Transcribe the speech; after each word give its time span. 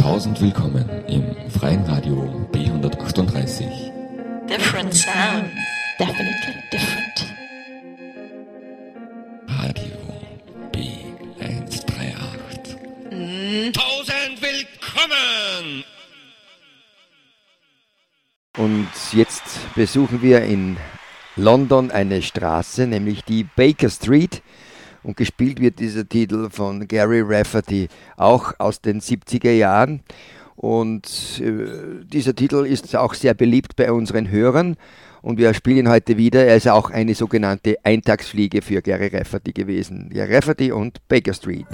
Tausend 0.00 0.40
willkommen 0.40 0.88
im 1.08 1.36
freien 1.50 1.84
Radio 1.84 2.48
B138. 2.52 3.66
Different 4.48 4.94
sound. 4.94 5.50
Definitely 5.98 6.54
different. 6.72 7.26
Radio 9.46 9.92
B138. 10.72 13.72
Tausend 13.72 14.40
willkommen! 14.40 15.84
Und 18.56 18.88
jetzt 19.12 19.44
besuchen 19.74 20.22
wir 20.22 20.44
in 20.44 20.78
London 21.36 21.90
eine 21.90 22.22
Straße, 22.22 22.86
nämlich 22.86 23.22
die 23.24 23.44
Baker 23.44 23.90
Street. 23.90 24.40
Und 25.02 25.16
gespielt 25.16 25.60
wird 25.60 25.78
dieser 25.78 26.08
Titel 26.08 26.50
von 26.50 26.86
Gary 26.86 27.22
Rafferty, 27.22 27.88
auch 28.16 28.52
aus 28.58 28.80
den 28.80 29.00
70er 29.00 29.52
Jahren. 29.52 30.00
Und 30.56 31.40
äh, 31.42 32.04
dieser 32.04 32.34
Titel 32.34 32.66
ist 32.66 32.94
auch 32.94 33.14
sehr 33.14 33.32
beliebt 33.32 33.76
bei 33.76 33.90
unseren 33.90 34.30
Hörern. 34.30 34.76
Und 35.22 35.38
wir 35.38 35.54
spielen 35.54 35.88
heute 35.88 36.16
wieder. 36.16 36.44
Er 36.44 36.56
ist 36.56 36.68
auch 36.68 36.90
eine 36.90 37.14
sogenannte 37.14 37.76
Eintagsfliege 37.82 38.62
für 38.62 38.82
Gary 38.82 39.08
Rafferty 39.08 39.52
gewesen. 39.52 40.10
Ja, 40.12 40.24
Rafferty 40.24 40.72
und 40.72 41.06
Baker 41.08 41.34
Street. 41.34 41.66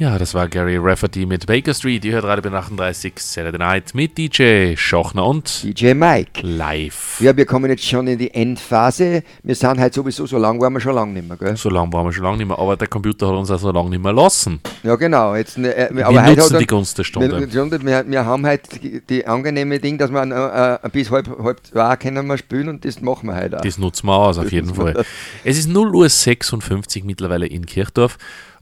Ja, 0.00 0.16
das 0.16 0.32
war 0.32 0.48
Gary 0.48 0.76
Rafferty 0.76 1.26
mit 1.26 1.44
Baker 1.46 1.74
Street. 1.74 2.04
Ihr 2.04 2.12
hört 2.12 2.22
gerade 2.22 2.40
bei 2.40 2.56
38 2.56 3.14
Saturday 3.16 3.58
Night 3.58 3.96
mit 3.96 4.16
DJ 4.16 4.76
Schochner 4.76 5.26
und 5.26 5.64
DJ 5.64 5.94
Mike. 5.94 6.46
Live. 6.46 7.20
Ja, 7.20 7.36
wir 7.36 7.44
kommen 7.44 7.68
jetzt 7.68 7.84
schon 7.84 8.06
in 8.06 8.16
die 8.16 8.32
Endphase. 8.32 9.24
Wir 9.42 9.54
sind 9.56 9.80
halt 9.80 9.94
sowieso, 9.94 10.24
so 10.24 10.38
lange 10.38 10.60
waren 10.60 10.72
wir 10.72 10.80
schon 10.80 10.94
lange 10.94 11.14
nicht 11.14 11.26
mehr, 11.26 11.36
gell? 11.36 11.56
So 11.56 11.68
lange 11.68 11.92
waren 11.92 12.06
wir 12.06 12.12
schon 12.12 12.22
lange 12.22 12.36
nicht 12.36 12.46
mehr, 12.46 12.56
aber 12.56 12.76
der 12.76 12.86
Computer 12.86 13.26
hat 13.26 13.34
uns 13.34 13.50
auch 13.50 13.58
so 13.58 13.72
lange 13.72 13.90
nicht 13.90 14.00
mehr 14.00 14.12
lassen. 14.12 14.60
Ja, 14.84 14.94
genau. 14.94 15.34
Jetzt, 15.34 15.58
äh, 15.58 15.88
äh 15.88 15.92
wir 15.92 16.04
nutzen 16.04 16.52
dann, 16.52 16.60
die 16.60 16.66
Gunst 16.68 16.96
der 16.96 17.02
Stunde. 17.02 17.52
Wir, 17.52 18.08
wir, 18.08 18.24
haben 18.24 18.46
halt 18.46 18.68
die, 19.10 19.26
angenehme 19.26 19.80
Ding, 19.80 19.98
dass 19.98 20.12
wir 20.12 20.22
äh, 20.22 20.86
äh 20.86 20.90
bis 20.90 21.10
halb, 21.10 21.28
halb 21.42 21.66
zwei 21.66 21.96
können 21.96 22.24
wir 22.28 22.38
spielen 22.38 22.68
und 22.68 22.84
das 22.84 23.00
machen 23.00 23.30
wir 23.30 23.34
halt 23.34 23.56
auch. 23.56 23.62
Das 23.62 23.78
nutzen 23.78 24.06
wir 24.06 24.16
aus, 24.16 24.38
auf 24.38 24.52
jeden 24.52 24.72
Fall. 24.72 25.04
Es 25.42 25.58
ist 25.58 25.68
0 25.68 25.92
Uhr 25.92 26.08
56 26.08 27.02
mittlerweile 27.02 27.48
in 27.48 27.66
Kirchdorf. 27.66 28.16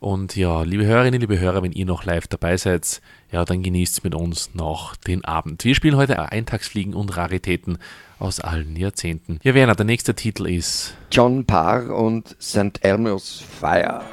Und 0.06 0.36
ja, 0.36 0.62
liebe 0.62 0.86
Hörerinnen, 0.86 1.20
liebe 1.20 1.40
Hörer, 1.40 1.64
wenn 1.64 1.72
ihr 1.72 1.84
noch 1.84 2.04
live 2.04 2.28
dabei 2.28 2.56
seid, 2.56 3.00
ja, 3.32 3.44
dann 3.44 3.64
genießt 3.64 4.04
mit 4.04 4.14
uns 4.14 4.54
noch 4.54 4.94
den 4.94 5.24
Abend. 5.24 5.64
Wir 5.64 5.74
spielen 5.74 5.96
heute 5.96 6.30
Eintagsfliegen 6.30 6.94
und 6.94 7.16
Raritäten 7.16 7.78
aus 8.20 8.38
allen 8.38 8.76
Jahrzehnten. 8.76 9.40
Ja, 9.42 9.56
Werner, 9.56 9.74
der 9.74 9.84
nächste 9.84 10.14
Titel 10.14 10.46
ist 10.46 10.94
John 11.10 11.44
Parr 11.44 11.90
und 11.92 12.36
St. 12.40 12.84
Elmo's 12.84 13.42
Fire. 13.60 14.04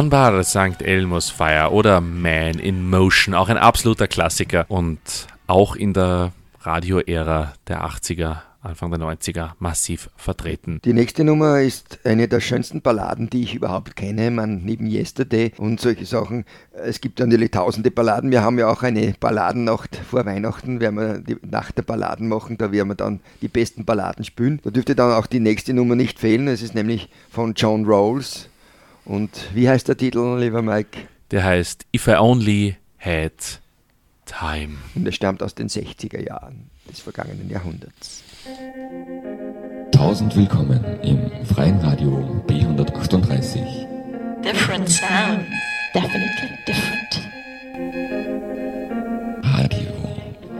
John 0.00 0.08
Barr, 0.08 0.42
St. 0.44 0.80
Elmo's 0.80 1.28
Fire 1.28 1.72
oder 1.72 2.00
Man 2.00 2.58
in 2.58 2.88
Motion, 2.88 3.34
auch 3.34 3.50
ein 3.50 3.58
absoluter 3.58 4.08
Klassiker 4.08 4.64
und 4.68 4.98
auch 5.46 5.76
in 5.76 5.92
der 5.92 6.32
Radioära 6.62 7.52
der 7.68 7.84
80er 7.84 8.38
Anfang 8.62 8.90
der 8.90 9.00
90er 9.00 9.50
massiv 9.58 10.08
vertreten. 10.16 10.80
Die 10.86 10.94
nächste 10.94 11.22
Nummer 11.22 11.60
ist 11.60 11.98
eine 12.04 12.28
der 12.28 12.40
schönsten 12.40 12.80
Balladen, 12.80 13.28
die 13.28 13.42
ich 13.42 13.54
überhaupt 13.54 13.94
kenne. 13.94 14.30
Man 14.30 14.64
neben 14.64 14.86
Yesterday 14.86 15.52
und 15.58 15.82
solche 15.82 16.06
Sachen. 16.06 16.46
Es 16.72 17.02
gibt 17.02 17.20
ja 17.20 17.26
natürlich 17.26 17.50
tausende 17.50 17.90
Balladen. 17.90 18.30
Wir 18.30 18.40
haben 18.40 18.58
ja 18.58 18.68
auch 18.68 18.82
eine 18.82 19.14
Balladennacht 19.20 19.96
vor 19.96 20.24
Weihnachten, 20.24 20.80
werden 20.80 20.98
wir 20.98 21.18
die 21.18 21.36
Nacht 21.46 21.76
der 21.76 21.82
Balladen 21.82 22.26
machen. 22.26 22.56
Da 22.56 22.72
werden 22.72 22.88
wir 22.88 22.94
dann 22.94 23.20
die 23.42 23.48
besten 23.48 23.84
Balladen 23.84 24.24
spielen. 24.24 24.60
Da 24.62 24.70
dürfte 24.70 24.94
dann 24.94 25.12
auch 25.12 25.26
die 25.26 25.40
nächste 25.40 25.74
Nummer 25.74 25.94
nicht 25.94 26.18
fehlen. 26.18 26.48
Es 26.48 26.62
ist 26.62 26.74
nämlich 26.74 27.10
von 27.30 27.52
John 27.54 27.84
Rawls. 27.84 28.49
Und 29.04 29.48
wie 29.54 29.68
heißt 29.68 29.88
der 29.88 29.96
Titel, 29.96 30.38
lieber 30.38 30.62
Mike? 30.62 30.98
Der 31.30 31.44
heißt 31.44 31.86
If 31.94 32.06
I 32.06 32.14
Only 32.16 32.76
Had 32.98 33.60
Time. 34.26 34.76
Und 34.94 35.06
er 35.06 35.12
stammt 35.12 35.42
aus 35.42 35.54
den 35.54 35.68
60er 35.68 36.20
Jahren 36.24 36.70
des 36.88 37.00
vergangenen 37.00 37.50
Jahrhunderts. 37.50 38.22
Tausend 39.92 40.34
willkommen 40.36 40.84
im 41.02 41.30
freien 41.46 41.78
Radio 41.80 42.42
B138. 42.46 43.86
Different 44.42 44.88
sound. 44.88 45.46
Definitely 45.94 46.50
different. 46.66 47.28
Radio 49.42 49.90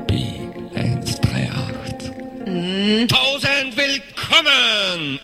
B138. 0.09 3.06
Tausend 3.09 3.76
willkommen! 3.76 5.20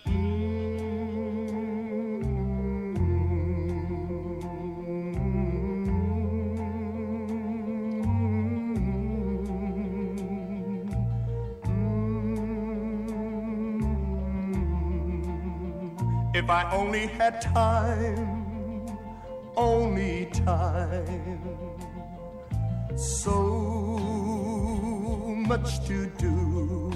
If 16.46 16.50
I 16.50 16.70
only 16.70 17.08
had 17.08 17.40
time, 17.40 18.96
only 19.56 20.26
time. 20.26 21.50
So 22.94 23.34
much 25.48 25.84
to 25.88 26.06
do. 26.06 26.92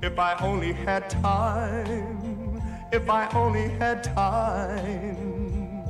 If 0.00 0.18
I 0.18 0.34
only 0.40 0.72
had 0.72 1.10
time, 1.10 2.62
if 2.90 3.10
I 3.10 3.28
only 3.34 3.68
had 3.68 4.02
time. 4.02 5.84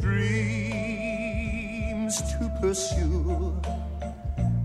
Dreams 0.00 1.02
to 2.32 2.50
pursue. 2.62 3.60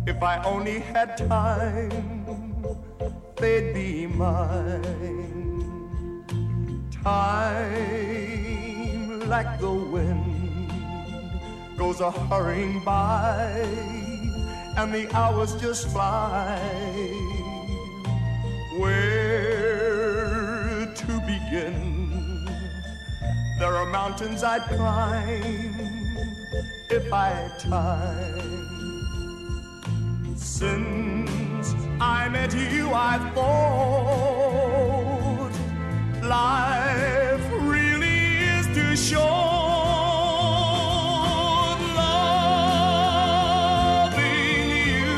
If 0.06 0.24
I 0.24 0.42
only 0.46 0.80
had 0.80 1.18
time, 1.18 2.78
they'd 3.36 3.74
be 3.74 4.08
mine. 4.08 5.37
Time, 7.08 8.44
like 9.30 9.52
the 9.62 9.72
wind, 9.72 10.70
goes 11.78 12.02
a 12.02 12.12
hurrying 12.12 12.84
by, 12.84 13.66
and 14.76 14.94
the 14.94 15.10
hours 15.16 15.56
just 15.56 15.88
fly. 15.88 16.60
Where 18.78 20.14
to 21.02 21.20
begin? 21.32 22.46
There 23.58 23.74
are 23.74 23.86
mountains 23.86 24.44
I'd 24.44 24.64
climb 24.64 25.76
if 26.90 27.14
I 27.14 27.30
had 27.30 27.58
time. 27.58 28.68
Since 30.36 31.74
I 32.02 32.28
met 32.28 32.54
you, 32.54 32.92
I 32.92 33.18
thought 33.34 34.47
life 36.28 37.42
really 37.62 38.38
is 38.58 38.68
too 38.76 38.96
short. 38.96 39.28
Loving 43.28 44.70
you, 44.92 45.18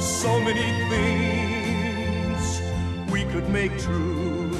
so 0.00 0.40
many 0.40 0.70
things 0.88 2.42
we 3.10 3.24
could 3.24 3.48
make 3.48 3.76
true. 3.78 4.56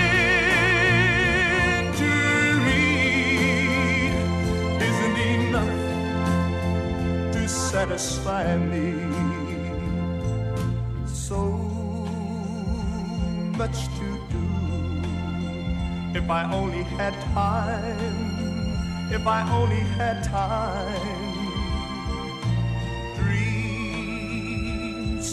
isn't 4.90 5.18
enough 5.18 5.78
to 7.34 7.48
satisfy 7.48 8.58
me. 8.58 9.03
Much 13.58 13.88
to 13.98 14.20
do. 14.30 14.46
If 16.18 16.30
I 16.30 16.52
only 16.52 16.84
had 16.84 17.14
time, 17.34 19.12
if 19.12 19.26
I 19.28 19.42
only 19.52 19.84
had 19.98 20.24
time, 20.24 21.34
dreams 23.16 24.16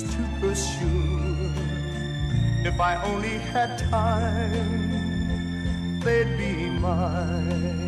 to 0.03 0.23
pursue. 0.41 1.53
If 2.65 2.79
I 2.81 3.03
only 3.05 3.39
had 3.53 3.79
time, 3.79 4.91
they'd 6.01 6.37
be 6.37 6.71
mine. 6.71 7.80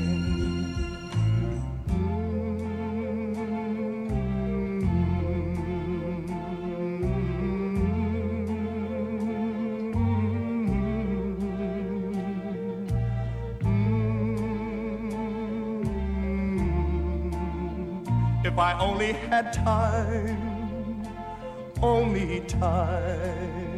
I 18.73 18.79
only 18.79 19.13
had 19.13 19.53
time, 19.53 21.07
only 21.83 22.41
time. 22.49 23.69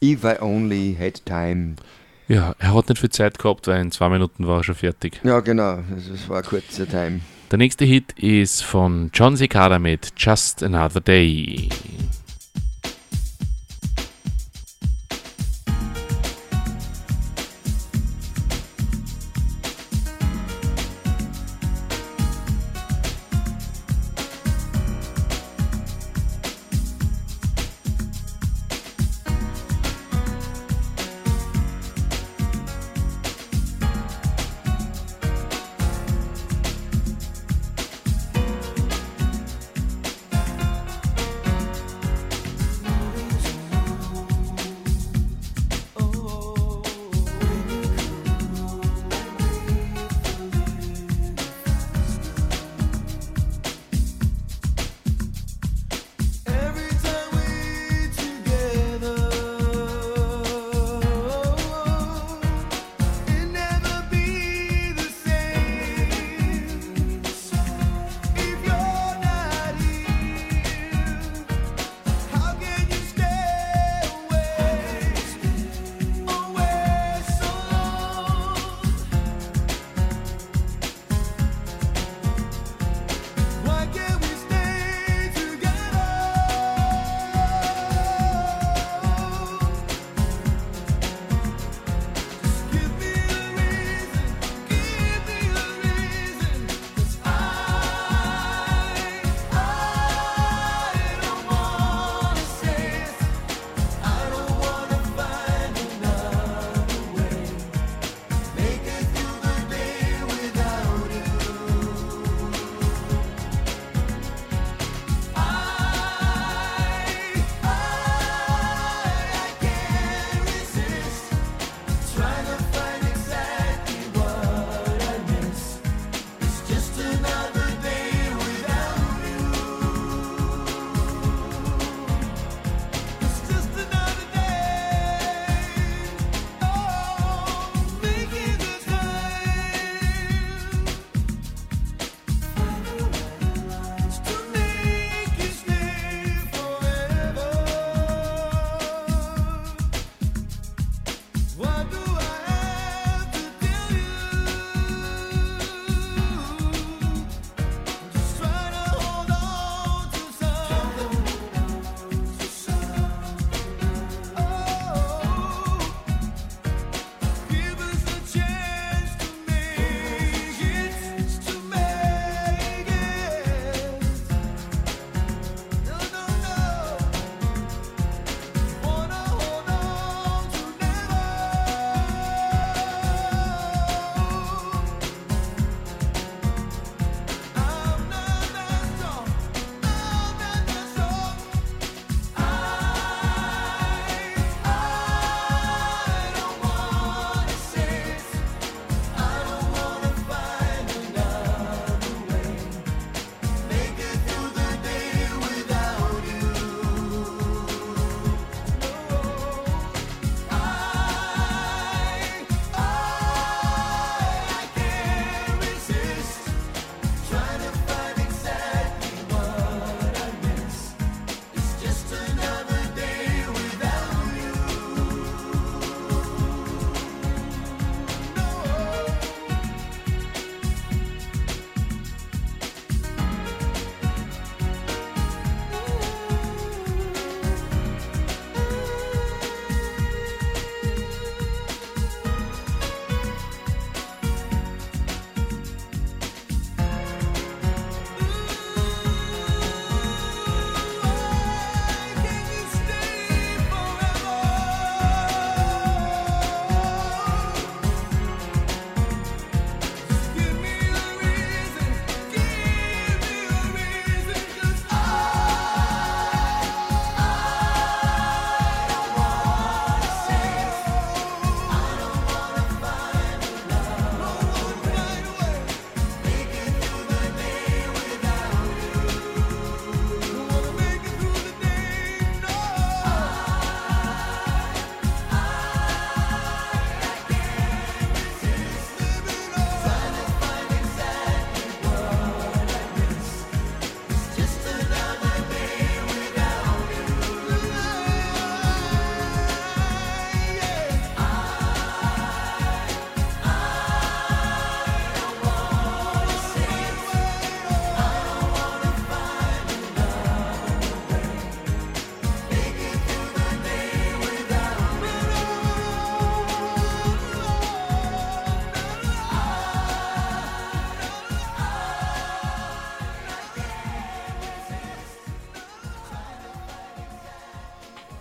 If 0.00 0.24
I 0.24 0.36
only 0.40 0.96
had 0.98 1.22
time. 1.26 1.76
Ja, 2.28 2.54
er 2.58 2.74
hat 2.74 2.88
nicht 2.88 2.98
viel 2.98 3.10
Zeit 3.10 3.38
gehabt, 3.38 3.66
weil 3.66 3.82
in 3.82 3.90
zwei 3.90 4.08
Minuten 4.08 4.46
war 4.46 4.60
er 4.60 4.64
schon 4.64 4.76
fertig. 4.76 5.20
Ja, 5.24 5.40
genau, 5.40 5.80
das 5.90 6.26
war 6.30 6.38
ein 6.38 6.44
kurzer 6.44 6.88
Time. 6.88 7.20
Der 7.50 7.58
nächste 7.58 7.84
Hit 7.84 8.12
ist 8.12 8.64
von 8.64 9.10
John 9.12 9.36
Cicada 9.36 9.78
mit 9.78 10.14
Just 10.16 10.62
Another 10.62 11.02
Day. 11.02 11.68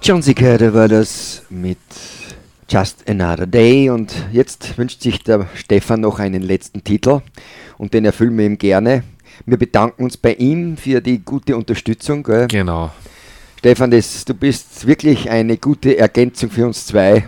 John 0.03 0.23
Cicada 0.23 0.73
war 0.73 0.87
das 0.87 1.43
mit 1.51 1.77
Just 2.67 3.07
Another 3.07 3.45
Day 3.45 3.91
und 3.91 4.11
jetzt 4.31 4.75
wünscht 4.79 4.99
sich 5.03 5.21
der 5.21 5.47
Stefan 5.53 6.01
noch 6.01 6.17
einen 6.17 6.41
letzten 6.41 6.83
Titel 6.83 7.21
und 7.77 7.93
den 7.93 8.05
erfüllen 8.05 8.35
wir 8.35 8.47
ihm 8.47 8.57
gerne. 8.57 9.03
Wir 9.45 9.57
bedanken 9.57 10.03
uns 10.03 10.17
bei 10.17 10.33
ihm 10.33 10.75
für 10.75 11.01
die 11.01 11.23
gute 11.23 11.55
Unterstützung. 11.55 12.23
Gell? 12.23 12.47
Genau. 12.47 12.89
Stefan, 13.59 13.91
das, 13.91 14.25
du 14.25 14.33
bist 14.33 14.87
wirklich 14.87 15.29
eine 15.29 15.57
gute 15.57 15.95
Ergänzung 15.95 16.49
für 16.49 16.65
uns 16.65 16.87
zwei. 16.87 17.27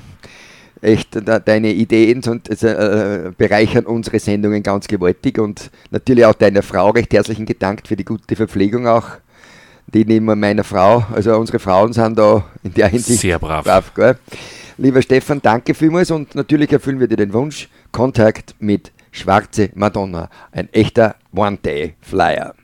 Echt, 0.82 1.10
da, 1.28 1.40
deine 1.40 1.72
Ideen 1.74 2.24
und, 2.24 2.50
also, 2.50 2.68
äh, 2.68 3.32
bereichern 3.38 3.86
unsere 3.86 4.18
Sendungen 4.18 4.64
ganz 4.64 4.88
gewaltig 4.88 5.38
und 5.38 5.70
natürlich 5.92 6.26
auch 6.26 6.34
deiner 6.34 6.64
Frau 6.64 6.90
recht 6.90 7.14
herzlichen 7.14 7.46
Gedankt 7.46 7.88
für 7.88 7.96
die 7.96 8.04
gute 8.04 8.36
Verpflegung 8.36 8.88
auch. 8.88 9.12
Die 9.94 10.06
nehmen 10.06 10.40
meiner 10.40 10.64
Frau, 10.64 11.06
also 11.14 11.38
unsere 11.38 11.60
Frauen 11.60 11.94
sind 11.94 12.18
da 12.18 12.44
in 12.64 12.74
der 12.74 12.88
Hinsicht 12.88 13.22
Sehr 13.22 13.38
brav. 13.38 13.64
brav 13.64 13.94
gell? 13.94 14.18
Lieber 14.78 15.04
Stefan, 15.04 15.40
danke 15.40 15.76
vielmals 15.76 16.10
und 16.10 16.34
natürlich 16.34 16.72
erfüllen 16.72 17.00
wir 17.00 17.08
dir 17.08 17.18
den 17.18 17.32
Wunsch. 17.32 17.70
Kontakt 17.92 18.56
mit 18.60 18.92
Schwarze 19.12 19.70
Madonna, 19.76 20.30
ein 20.52 20.68
echter 20.74 21.16
One-Day-Flyer. 21.32 22.56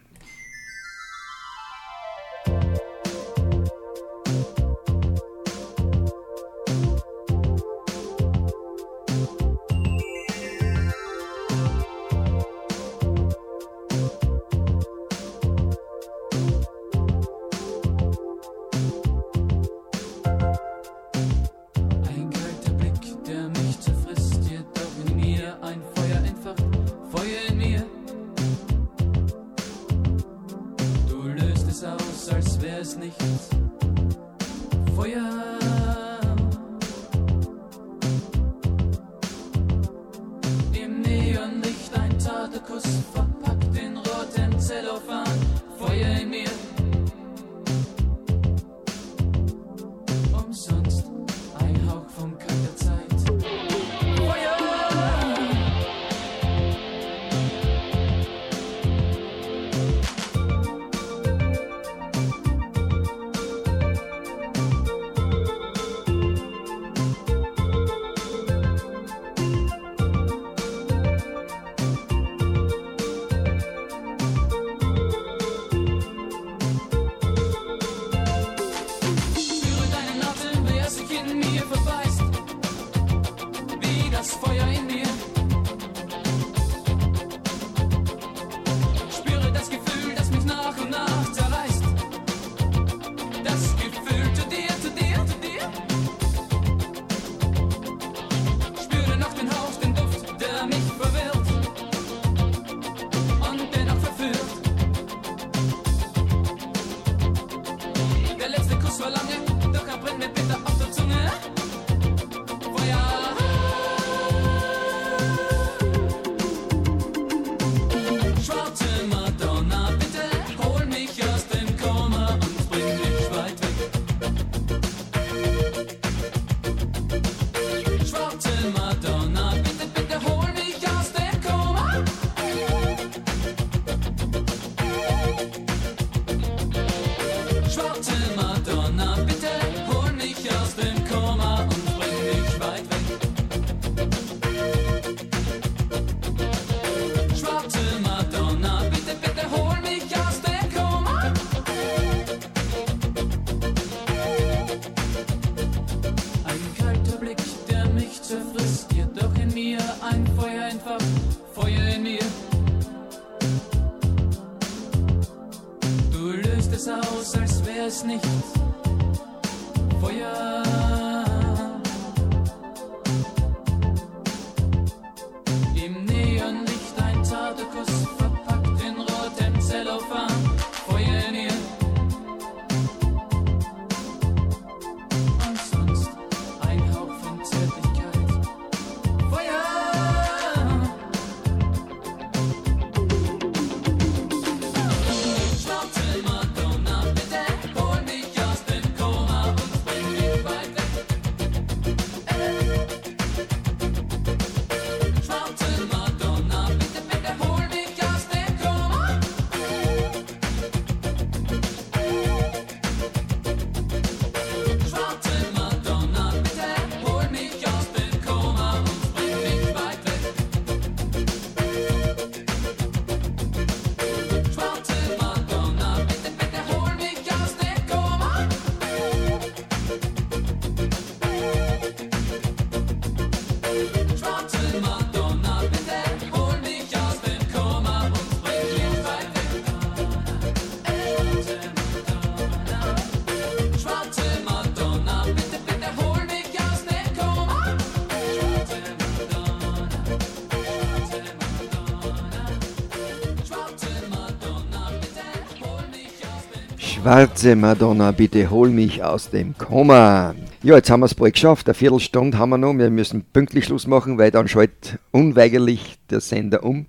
Schwarze 257.10 257.56
Madonna, 257.56 258.12
bitte 258.12 258.52
hol 258.52 258.70
mich 258.70 259.04
aus 259.04 259.32
dem 259.32 259.58
Koma. 259.58 260.36
Ja, 260.62 260.76
jetzt 260.76 260.92
haben 260.92 261.00
wir 261.00 261.08
es 261.08 261.16
bald 261.16 261.34
geschafft. 261.34 261.68
Eine 261.68 261.74
Viertelstunde 261.74 262.38
haben 262.38 262.52
wir 262.52 262.60
noch. 262.60 262.76
Wir 262.76 262.92
müssen 262.92 263.24
pünktlich 263.24 263.66
Schluss 263.66 263.88
machen, 263.88 264.20
weil 264.20 264.30
dann 264.30 264.48
schaltet 264.48 265.00
unweigerlich 265.10 265.98
der 266.12 266.22
Sender 266.22 266.64
um. 266.64 266.86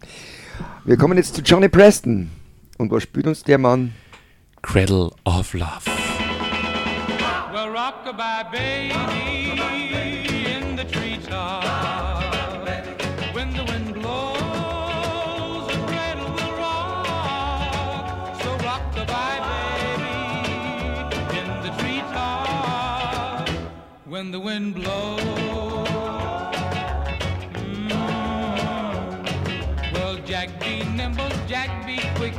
Wir 0.84 0.98
kommen 0.98 1.16
jetzt 1.16 1.36
zu 1.36 1.40
Johnny 1.40 1.70
Preston. 1.70 2.28
Und 2.76 2.90
was 2.90 3.04
spielt 3.04 3.28
uns 3.28 3.44
der 3.44 3.56
Mann? 3.56 3.94
Cradle 4.60 5.10
of 5.24 5.54
Love. 5.54 5.86
Well, 7.50 7.70
rockabye 7.70 8.44
baby 8.52 8.90
in 10.44 10.76
the 10.76 10.84
treetop. 10.84 12.09
When 24.20 24.32
the 24.32 24.38
wind 24.38 24.74
blows. 24.74 25.18
Mm. 27.54 27.90
Well, 29.94 30.16
Jack 30.26 30.60
be 30.60 30.84
nimble, 30.84 31.30
Jack 31.48 31.86
be 31.86 31.96
quick. 32.16 32.34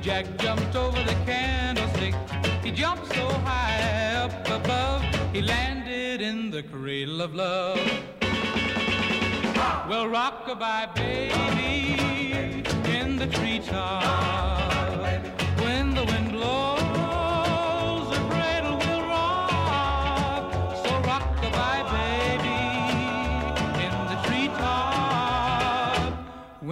Jack 0.00 0.26
jumped 0.38 0.76
over 0.76 1.02
the 1.02 1.16
candlestick. 1.26 2.14
He 2.62 2.70
jumped 2.70 3.08
so 3.08 3.26
high 3.44 4.14
up 4.14 4.48
above, 4.48 5.02
he 5.32 5.42
landed 5.42 6.20
in 6.20 6.52
the 6.52 6.62
cradle 6.62 7.20
of 7.20 7.34
love. 7.34 7.80
Well, 9.88 10.06
rockabye 10.06 10.94
baby 10.94 12.62
in 12.96 13.16
the 13.16 13.26
treetop. 13.26 14.75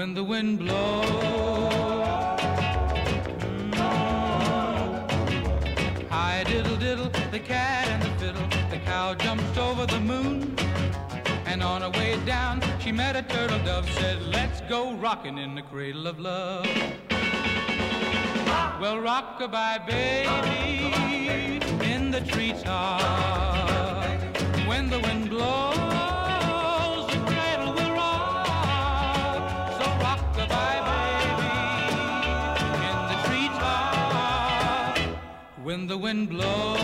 When 0.04 0.12
the 0.12 0.22
wind 0.22 0.58
blows. 0.58 1.08
Hi 6.10 6.44
diddle 6.46 6.76
diddle, 6.76 7.08
the 7.30 7.38
cat 7.40 7.88
and 7.88 8.02
the 8.02 8.10
fiddle. 8.18 8.46
The 8.68 8.80
cow 8.84 9.14
jumped 9.14 9.56
over 9.56 9.86
the 9.86 10.00
moon. 10.00 10.58
And 11.46 11.62
on 11.62 11.80
her 11.80 11.88
way 11.88 12.22
down, 12.26 12.62
she 12.80 12.92
met 12.92 13.16
a 13.16 13.22
turtle 13.22 13.58
dove. 13.60 13.90
Said, 13.92 14.20
Let's 14.20 14.60
go 14.68 14.92
rockin' 14.92 15.38
in 15.38 15.54
the 15.54 15.62
cradle 15.62 16.06
of 16.06 16.20
love. 16.20 16.66
Well, 18.78 18.98
rockabye 18.98 19.86
baby 19.86 21.62
in 21.82 22.10
the 22.10 22.20
treetop. 22.20 23.00
When 24.68 24.90
the 24.90 25.00
wind 25.00 25.30
blows, 25.30 25.93
When 35.64 35.87
the 35.87 35.96
wind 35.96 36.29
blows. 36.29 36.79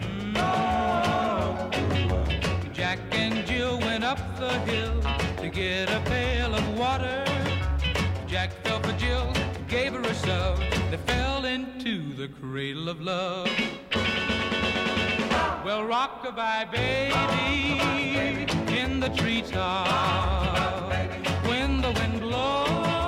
Mm. 0.00 0.34
Jack 2.72 2.98
and 3.12 3.46
Jill 3.46 3.78
went 3.80 4.02
up 4.02 4.18
the 4.38 4.58
hill 4.60 4.98
to 5.42 5.50
get 5.50 5.90
a 5.90 6.00
pail 6.08 6.54
of 6.54 6.78
water. 6.78 7.22
Jack 8.26 8.52
fell 8.64 8.80
for 8.80 8.92
Jill, 8.92 9.30
gave 9.68 9.92
her 9.92 10.00
a 10.00 10.14
shove. 10.14 10.58
They 10.90 10.96
fell 10.96 11.44
into 11.44 12.14
the 12.14 12.28
cradle 12.28 12.88
of 12.88 13.02
love. 13.02 13.50
Well, 15.62 15.82
rockabye 15.82 16.70
baby 16.72 18.46
in 18.74 19.00
the 19.00 19.10
treetop. 19.10 19.86
When 21.44 21.82
the 21.82 21.92
wind 21.92 22.20
blows, 22.20 23.07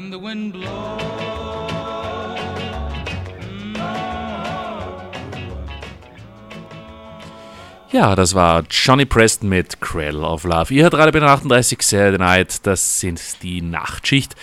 When 0.00 0.10
the 0.10 0.18
wind 0.18 0.54
blows. 0.54 0.66
Ja, 7.92 8.16
das 8.16 8.34
war 8.34 8.64
Johnny 8.70 9.04
Preston 9.04 9.50
mit 9.50 9.82
Cradle 9.82 10.22
of 10.22 10.44
Love. 10.44 10.72
Ihr 10.72 10.84
hört 10.84 10.94
Radio 10.94 11.20
bei 11.20 11.26
38 11.26 11.82
Saturday 11.82 12.16
Night. 12.18 12.66
Das 12.66 13.00
sind 13.00 13.42
die 13.42 13.60
Nachtschicht, 13.60 14.36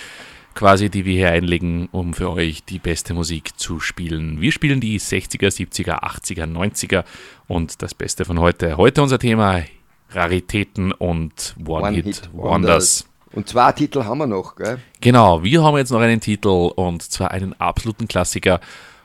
quasi, 0.53 0.91
die 0.91 1.05
wir 1.05 1.15
hier 1.15 1.31
einlegen, 1.31 1.89
um 1.91 2.13
für 2.13 2.29
euch 2.29 2.63
die 2.63 2.77
beste 2.77 3.15
Musik 3.15 3.57
zu 3.57 3.79
spielen. 3.79 4.39
Wir 4.39 4.51
spielen 4.51 4.79
die 4.79 4.99
60er, 4.99 5.47
70er, 5.47 6.03
80er, 6.03 6.45
90er 6.45 7.03
und 7.47 7.81
das 7.81 7.95
Beste 7.95 8.25
von 8.25 8.39
heute. 8.39 8.77
Heute 8.77 9.01
unser 9.01 9.17
Thema 9.17 9.63
Raritäten 10.11 10.91
und 10.91 11.55
One-Hit-Wonders. 11.65 13.07
Und 13.33 13.47
zwei 13.47 13.71
Titel 13.73 14.03
haben 14.03 14.19
wir 14.19 14.27
noch, 14.27 14.55
gell? 14.55 14.79
Genau, 15.01 15.43
wir 15.43 15.63
haben 15.63 15.77
jetzt 15.77 15.91
noch 15.91 15.99
einen 15.99 16.21
Titel 16.21 16.71
und 16.75 17.03
zwar 17.03 17.31
einen 17.31 17.59
absoluten 17.59 18.07
Klassiker 18.07 18.59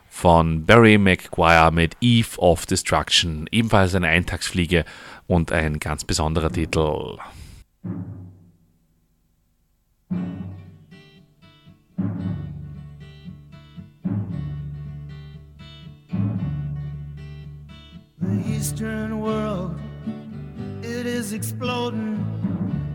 von 0.09 0.65
Barry 0.67 0.99
McGuire 0.99 1.71
mit 1.73 1.97
Eve 2.01 2.39
of 2.39 2.67
Destruction. 2.67 3.49
Ebenfalls 3.51 3.95
eine 3.95 4.09
Eintagsfliege 4.09 4.85
und 5.27 5.53
ein 5.53 5.81
ganz 5.81 6.05
besonderer 6.05 6.51
Titel. 6.51 7.19
The 18.21 18.55
Eastern 18.55 19.21
world, 19.21 19.73
it 20.83 21.07
is 21.07 21.33
exploding, 21.33 22.19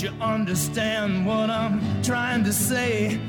Don't 0.00 0.12
you 0.14 0.24
understand 0.24 1.26
what 1.26 1.50
I'm 1.50 2.02
trying 2.02 2.42
to 2.44 2.54
say? 2.54 3.20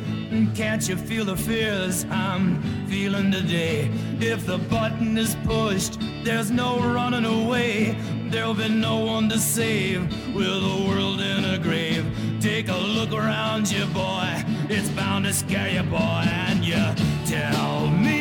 Can't 0.56 0.88
you 0.88 0.96
feel 0.96 1.26
the 1.26 1.36
fears 1.36 2.06
I'm 2.10 2.64
feeling 2.88 3.30
today? 3.30 3.92
If 4.22 4.46
the 4.46 4.58
button 4.58 5.18
is 5.18 5.36
pushed, 5.44 6.00
there's 6.24 6.50
no 6.50 6.80
running 6.80 7.26
away. 7.26 7.98
There'll 8.30 8.54
be 8.54 8.70
no 8.70 9.00
one 9.00 9.28
to 9.32 9.38
save 9.38 10.04
with 10.34 10.46
the 10.46 10.86
world 10.88 11.20
in 11.20 11.44
a 11.44 11.58
grave. 11.58 12.06
Take 12.40 12.70
a 12.70 12.78
look 12.78 13.12
around 13.12 13.70
you, 13.70 13.86
boy. 13.88 14.42
It's 14.70 14.88
bound 14.92 15.26
to 15.26 15.34
scare 15.34 15.68
you, 15.68 15.84
boy. 15.84 16.24
And 16.24 16.64
you 16.64 16.86
tell 17.26 17.88
me 17.90 18.21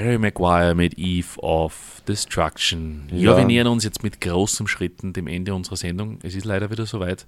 Mary 0.00 0.18
Maguire 0.18 0.74
mit 0.74 0.98
Eve 0.98 1.38
of 1.40 2.02
Destruction. 2.08 3.06
Ja. 3.12 3.32
Ja. 3.32 3.36
wir 3.36 3.44
nähern 3.44 3.66
uns 3.66 3.84
jetzt 3.84 4.02
mit 4.02 4.20
großen 4.22 4.66
Schritten 4.66 5.12
dem 5.12 5.26
Ende 5.26 5.54
unserer 5.54 5.76
Sendung. 5.76 6.18
Es 6.22 6.34
ist 6.34 6.46
leider 6.46 6.70
wieder 6.70 6.86
soweit 6.86 7.26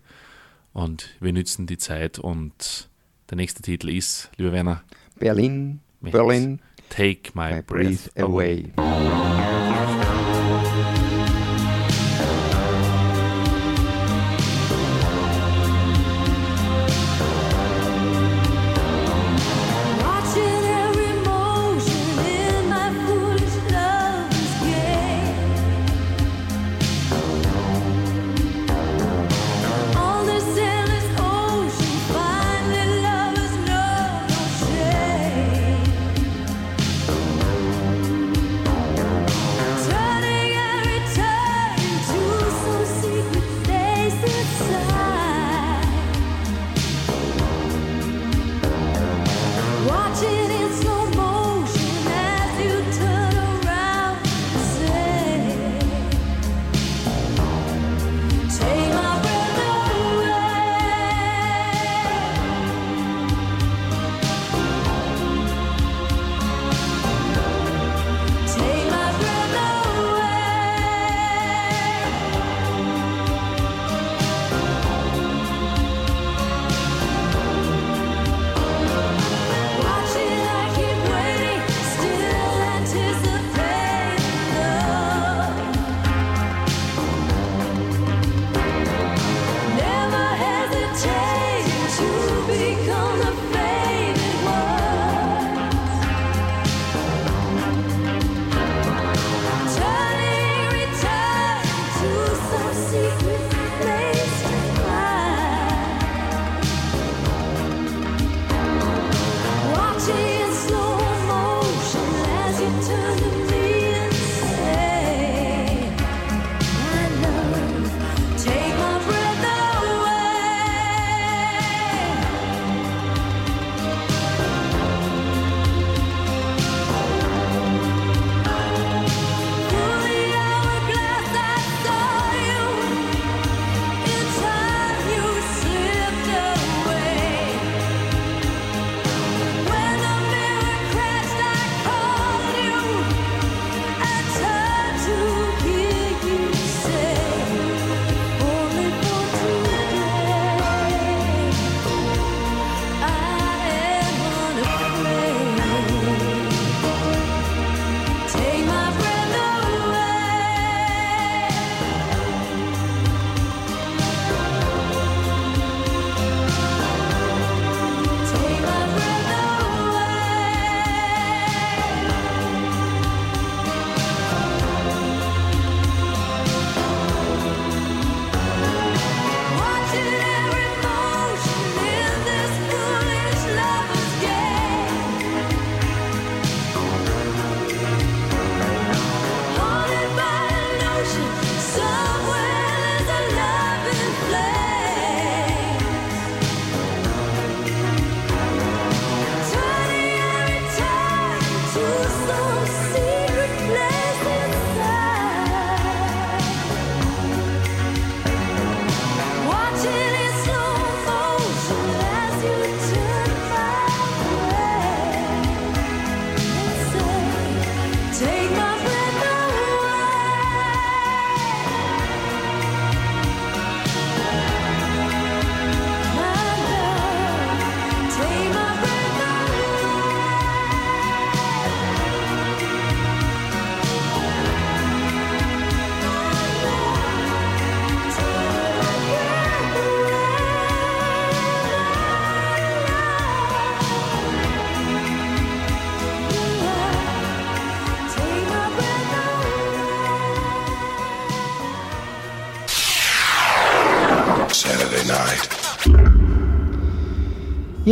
und 0.73 1.11
wir 1.21 1.35
nützen 1.35 1.67
die 1.67 1.77
Zeit 1.77 2.19
und 2.19 2.89
der 3.29 3.37
nächste 3.37 3.61
Titel 3.61 3.91
ist, 3.91 4.31
lieber 4.39 4.53
Werner, 4.53 4.83
Berlin, 5.19 5.81
Berlin, 6.01 6.61
Take 6.89 7.33
My, 7.35 7.59
I 7.59 7.63
Breath, 7.63 8.15
breathe 8.15 8.23
away. 8.23 8.73
Watching 8.77 9.42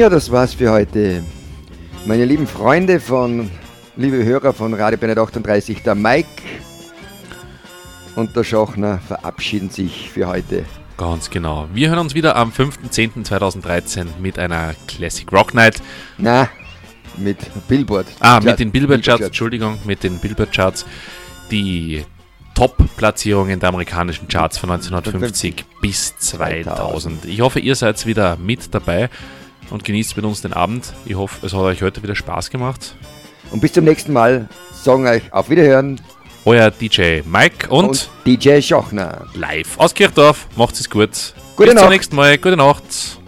Ja, 0.00 0.08
das 0.08 0.30
war's 0.30 0.54
für 0.54 0.70
heute. 0.70 1.22
Meine 2.06 2.24
lieben 2.24 2.46
Freunde 2.46 3.00
von, 3.00 3.50
liebe 3.98 4.24
Hörer 4.24 4.54
von 4.54 4.72
Radio 4.72 4.98
Bennett 4.98 5.18
38, 5.18 5.82
der 5.82 5.94
Mike 5.94 6.26
und 8.16 8.34
der 8.34 8.42
Schochner 8.42 8.98
verabschieden 9.06 9.68
sich 9.68 10.08
für 10.10 10.26
heute. 10.26 10.64
Ganz 10.96 11.28
genau. 11.28 11.68
Wir 11.74 11.90
hören 11.90 11.98
uns 11.98 12.14
wieder 12.14 12.34
am 12.34 12.50
5.10.2013 12.50 14.06
mit 14.22 14.38
einer 14.38 14.74
Classic 14.88 15.30
Rock 15.30 15.52
Night. 15.52 15.82
Na, 16.16 16.48
mit 17.18 17.36
Billboard. 17.68 18.06
Ah, 18.20 18.36
Chart- 18.36 18.44
mit 18.44 18.58
den 18.58 18.70
Billboard 18.70 19.02
Charts, 19.02 19.18
Charts. 19.18 19.26
Entschuldigung, 19.26 19.76
mit 19.84 20.02
den 20.02 20.16
Billboard 20.16 20.50
Charts. 20.50 20.86
Die 21.50 22.06
Top-Platzierungen 22.54 23.60
der 23.60 23.68
amerikanischen 23.68 24.28
Charts 24.28 24.56
von 24.56 24.70
1950 24.70 25.62
bis 25.82 26.16
2000. 26.16 27.26
Ich 27.26 27.42
hoffe, 27.42 27.60
ihr 27.60 27.74
seid 27.74 28.06
wieder 28.06 28.38
mit 28.38 28.74
dabei 28.74 29.10
und 29.70 29.84
genießt 29.84 30.16
mit 30.16 30.24
uns 30.24 30.42
den 30.42 30.52
Abend. 30.52 30.92
Ich 31.06 31.14
hoffe, 31.14 31.46
es 31.46 31.52
hat 31.52 31.60
euch 31.60 31.82
heute 31.82 32.02
wieder 32.02 32.14
Spaß 32.14 32.50
gemacht. 32.50 32.94
Und 33.50 33.60
bis 33.60 33.72
zum 33.72 33.84
nächsten 33.84 34.12
Mal. 34.12 34.48
Sagen 34.72 35.06
euch 35.06 35.32
auf 35.32 35.50
Wiederhören 35.50 36.00
Euer 36.44 36.70
DJ 36.70 37.20
Mike 37.26 37.68
und, 37.68 37.88
und 37.88 38.10
DJ 38.26 38.60
Schochner. 38.62 39.26
live 39.34 39.78
aus 39.78 39.94
Kirchdorf. 39.94 40.46
Macht's 40.56 40.80
es 40.80 40.88
gut. 40.88 41.10
Gute 41.56 41.66
bis 41.66 41.68
zum 41.68 41.74
Nacht. 41.74 41.90
nächsten 41.90 42.16
Mal. 42.16 42.38
Gute 42.38 42.56
Nacht. 42.56 43.19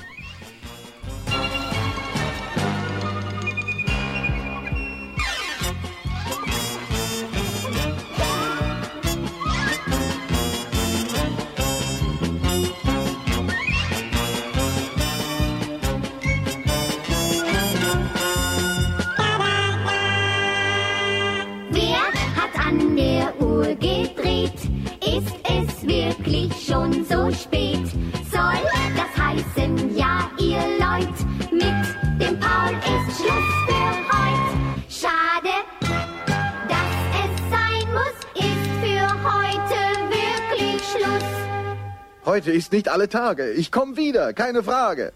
Alle 43.03 43.09
Tage. 43.09 43.51
Ich 43.51 43.73
komme 43.73 43.97
wieder, 43.97 44.33
keine 44.33 44.63
Frage. 44.63 45.13